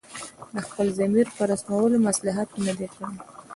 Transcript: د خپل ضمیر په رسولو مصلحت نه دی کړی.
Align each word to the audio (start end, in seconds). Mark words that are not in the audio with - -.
د 0.53 0.55
خپل 0.67 0.87
ضمیر 0.99 1.27
په 1.37 1.43
رسولو 1.51 1.97
مصلحت 2.07 2.49
نه 2.65 2.73
دی 2.77 2.87
کړی. 2.93 3.13